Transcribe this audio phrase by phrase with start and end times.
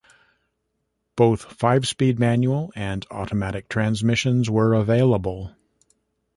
[1.15, 5.55] Both five-speed manual and automatic transmissions were available.